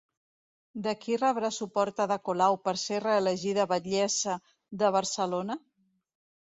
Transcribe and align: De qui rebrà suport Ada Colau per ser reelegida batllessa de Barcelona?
De 0.87 0.93
qui 1.03 1.17
rebrà 1.23 1.51
suport 1.57 2.01
Ada 2.07 2.17
Colau 2.29 2.57
per 2.65 2.73
ser 2.85 2.99
reelegida 3.05 3.69
batllessa 3.75 4.41
de 4.83 4.95
Barcelona? 5.01 5.63